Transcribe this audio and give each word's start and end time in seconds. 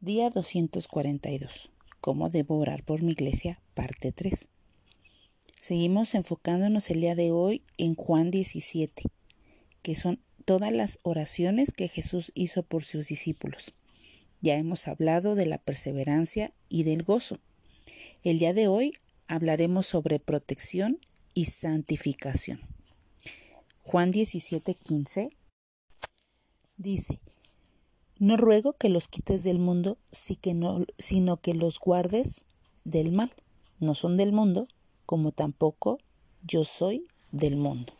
Día 0.00 0.30
242. 0.30 1.72
¿Cómo 2.00 2.28
debo 2.28 2.56
orar 2.56 2.84
por 2.84 3.02
mi 3.02 3.10
iglesia? 3.10 3.60
Parte 3.74 4.12
3. 4.12 4.48
Seguimos 5.60 6.14
enfocándonos 6.14 6.88
el 6.90 7.00
día 7.00 7.16
de 7.16 7.32
hoy 7.32 7.64
en 7.78 7.96
Juan 7.96 8.30
17, 8.30 9.02
que 9.82 9.96
son 9.96 10.22
todas 10.44 10.70
las 10.70 11.00
oraciones 11.02 11.72
que 11.72 11.88
Jesús 11.88 12.30
hizo 12.36 12.62
por 12.62 12.84
sus 12.84 13.08
discípulos. 13.08 13.74
Ya 14.40 14.54
hemos 14.56 14.86
hablado 14.86 15.34
de 15.34 15.46
la 15.46 15.58
perseverancia 15.58 16.52
y 16.68 16.84
del 16.84 17.02
gozo. 17.02 17.40
El 18.22 18.38
día 18.38 18.54
de 18.54 18.68
hoy 18.68 18.92
hablaremos 19.26 19.88
sobre 19.88 20.20
protección 20.20 21.00
y 21.34 21.46
santificación. 21.46 22.60
Juan 23.82 24.12
17:15 24.12 25.30
dice, 26.76 27.18
no 28.18 28.36
ruego 28.36 28.72
que 28.72 28.88
los 28.88 29.08
quites 29.08 29.44
del 29.44 29.58
mundo, 29.58 29.98
sino 30.10 31.36
que 31.40 31.54
los 31.54 31.78
guardes 31.78 32.44
del 32.84 33.12
mal. 33.12 33.30
No 33.80 33.94
son 33.94 34.16
del 34.16 34.32
mundo, 34.32 34.66
como 35.06 35.32
tampoco 35.32 35.98
yo 36.42 36.64
soy 36.64 37.06
del 37.30 37.56
mundo. 37.56 37.92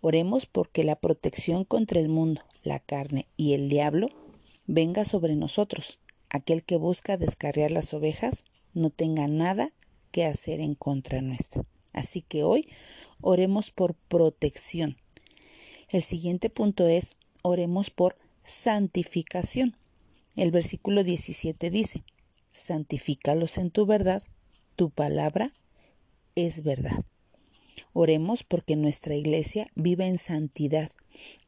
Oremos 0.00 0.46
porque 0.46 0.84
la 0.84 0.96
protección 0.96 1.64
contra 1.64 2.00
el 2.00 2.08
mundo, 2.08 2.42
la 2.62 2.78
carne 2.78 3.26
y 3.36 3.54
el 3.54 3.68
diablo 3.68 4.10
venga 4.66 5.04
sobre 5.04 5.34
nosotros. 5.34 5.98
Aquel 6.30 6.62
que 6.62 6.76
busca 6.76 7.16
descarriar 7.16 7.70
las 7.70 7.94
ovejas 7.94 8.44
no 8.74 8.90
tenga 8.90 9.26
nada 9.26 9.72
que 10.12 10.24
hacer 10.24 10.60
en 10.60 10.74
contra 10.74 11.22
nuestra. 11.22 11.64
Así 11.92 12.22
que 12.22 12.44
hoy 12.44 12.68
oremos 13.20 13.70
por 13.70 13.94
protección. 13.94 14.98
El 15.88 16.02
siguiente 16.02 16.50
punto 16.50 16.86
es 16.86 17.16
oremos 17.42 17.90
por 17.90 18.14
santificación. 18.48 19.76
El 20.34 20.50
versículo 20.50 21.04
17 21.04 21.70
dice, 21.70 22.04
santifícalos 22.52 23.58
en 23.58 23.70
tu 23.70 23.84
verdad, 23.84 24.22
tu 24.74 24.90
palabra 24.90 25.52
es 26.34 26.62
verdad. 26.62 27.04
Oremos 27.92 28.44
porque 28.44 28.74
nuestra 28.74 29.14
iglesia 29.14 29.66
vive 29.74 30.06
en 30.06 30.18
santidad 30.18 30.90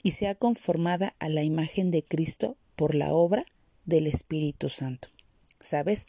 y 0.03 0.11
sea 0.11 0.35
conformada 0.35 1.15
a 1.19 1.29
la 1.29 1.43
imagen 1.43 1.91
de 1.91 2.03
Cristo 2.03 2.57
por 2.77 2.95
la 2.95 3.15
obra 3.15 3.47
del 3.87 4.07
Espíritu 4.07 4.69
Santo. 4.69 5.09
¿Sabes? 5.59 6.07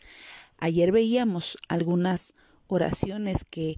Ayer 0.57 0.91
veíamos 0.91 1.57
algunas 1.69 2.33
oraciones 2.67 3.45
que 3.45 3.77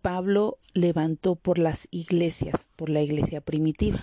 Pablo 0.00 0.58
levantó 0.72 1.36
por 1.36 1.58
las 1.58 1.88
iglesias, 1.90 2.68
por 2.76 2.88
la 2.88 3.02
iglesia 3.02 3.40
primitiva. 3.40 4.02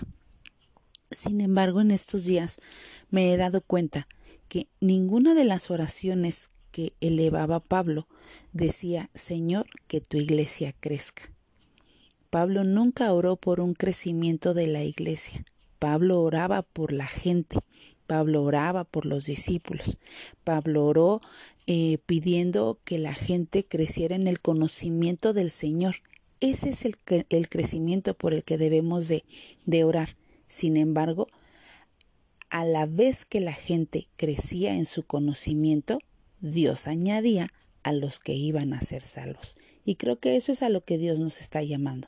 Sin 1.14 1.40
embargo, 1.40 1.80
en 1.80 1.90
estos 1.90 2.24
días 2.24 2.58
me 3.10 3.32
he 3.32 3.36
dado 3.36 3.60
cuenta 3.60 4.08
que 4.48 4.68
ninguna 4.80 5.34
de 5.34 5.44
las 5.44 5.70
oraciones 5.70 6.50
que 6.70 6.92
elevaba 7.00 7.60
Pablo 7.60 8.08
decía, 8.52 9.10
Señor, 9.14 9.66
que 9.86 10.00
tu 10.00 10.16
iglesia 10.16 10.74
crezca. 10.80 11.30
Pablo 12.30 12.64
nunca 12.64 13.12
oró 13.12 13.36
por 13.36 13.60
un 13.60 13.74
crecimiento 13.74 14.54
de 14.54 14.66
la 14.66 14.82
iglesia. 14.82 15.44
Pablo 15.78 16.20
oraba 16.20 16.62
por 16.62 16.92
la 16.92 17.06
gente. 17.06 17.58
Pablo 18.08 18.42
oraba 18.42 18.82
por 18.82 19.06
los 19.06 19.26
discípulos. 19.26 19.98
Pablo 20.42 20.84
oró 20.84 21.20
eh, 21.66 21.98
pidiendo 22.06 22.80
que 22.84 22.98
la 22.98 23.14
gente 23.14 23.64
creciera 23.64 24.16
en 24.16 24.26
el 24.26 24.40
conocimiento 24.40 25.32
del 25.32 25.50
Señor. 25.50 25.96
Ese 26.40 26.70
es 26.70 26.84
el, 26.84 26.96
crecimiento 27.48 28.14
por 28.14 28.34
el 28.34 28.42
que 28.42 28.58
debemos 28.58 29.06
de, 29.06 29.24
de 29.64 29.84
orar. 29.84 30.16
Sin 30.54 30.76
embargo, 30.76 31.26
a 32.48 32.64
la 32.64 32.86
vez 32.86 33.24
que 33.24 33.40
la 33.40 33.54
gente 33.54 34.06
crecía 34.14 34.76
en 34.76 34.86
su 34.86 35.02
conocimiento, 35.02 35.98
Dios 36.40 36.86
añadía 36.86 37.50
a 37.82 37.92
los 37.92 38.20
que 38.20 38.34
iban 38.34 38.72
a 38.72 38.80
ser 38.80 39.02
salvos. 39.02 39.56
Y 39.84 39.96
creo 39.96 40.20
que 40.20 40.36
eso 40.36 40.52
es 40.52 40.62
a 40.62 40.68
lo 40.68 40.84
que 40.84 40.96
Dios 40.96 41.18
nos 41.18 41.40
está 41.40 41.60
llamando, 41.64 42.06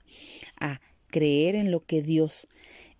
a 0.61 0.81
creer 1.09 1.57
en 1.57 1.73
lo 1.73 1.85
que 1.85 2.03
Dios 2.03 2.47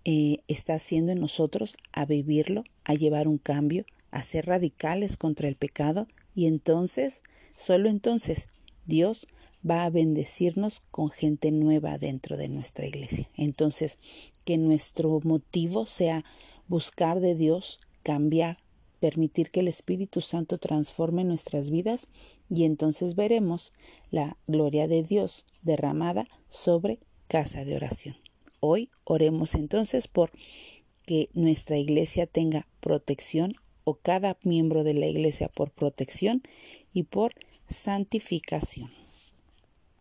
eh, 0.03 0.39
está 0.49 0.73
haciendo 0.73 1.13
en 1.13 1.21
nosotros, 1.21 1.77
a 1.93 2.05
vivirlo, 2.05 2.65
a 2.83 2.95
llevar 2.95 3.29
un 3.29 3.37
cambio, 3.37 3.85
a 4.11 4.23
ser 4.23 4.47
radicales 4.47 5.15
contra 5.15 5.47
el 5.47 5.55
pecado 5.55 6.09
y 6.35 6.47
entonces, 6.47 7.21
solo 7.55 7.87
entonces, 7.87 8.49
Dios 8.85 9.27
va 9.69 9.83
a 9.83 9.89
bendecirnos 9.89 10.81
con 10.91 11.09
gente 11.09 11.51
nueva 11.51 11.97
dentro 11.97 12.37
de 12.37 12.49
nuestra 12.49 12.85
iglesia. 12.85 13.29
Entonces, 13.35 13.99
que 14.45 14.57
nuestro 14.57 15.19
motivo 15.23 15.85
sea 15.85 16.23
buscar 16.67 17.19
de 17.19 17.35
Dios, 17.35 17.79
cambiar, 18.03 18.57
permitir 18.99 19.51
que 19.51 19.59
el 19.59 19.67
Espíritu 19.67 20.21
Santo 20.21 20.57
transforme 20.57 21.23
nuestras 21.23 21.69
vidas 21.69 22.09
y 22.49 22.63
entonces 22.63 23.15
veremos 23.15 23.73
la 24.09 24.37
gloria 24.47 24.87
de 24.87 25.03
Dios 25.03 25.45
derramada 25.61 26.27
sobre 26.49 26.99
casa 27.27 27.65
de 27.65 27.75
oración. 27.75 28.15
Hoy 28.59 28.89
oremos 29.03 29.53
entonces 29.53 30.07
por 30.07 30.31
que 31.05 31.29
nuestra 31.33 31.77
iglesia 31.77 32.25
tenga 32.25 32.67
protección 32.79 33.53
o 33.83 33.95
cada 33.95 34.37
miembro 34.43 34.83
de 34.83 34.93
la 34.93 35.07
iglesia 35.07 35.47
por 35.47 35.71
protección 35.71 36.41
y 36.91 37.03
por 37.03 37.33
santificación. 37.69 38.89